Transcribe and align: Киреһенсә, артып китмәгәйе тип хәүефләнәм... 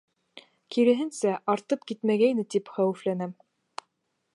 Киреһенсә, 0.75 1.35
артып 1.57 1.85
китмәгәйе 1.93 2.49
тип 2.55 2.73
хәүефләнәм... 2.79 3.39